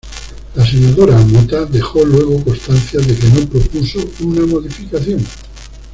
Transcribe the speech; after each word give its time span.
La 0.55 0.65
Senadora 0.65 1.15
Mota 1.19 1.63
dejó 1.65 2.03
luego 2.03 2.43
constancia 2.43 2.99
de 2.99 3.15
que 3.15 3.27
no 3.39 3.47
propuso 3.47 3.99
una 4.21 4.43
modificación. 4.47 5.23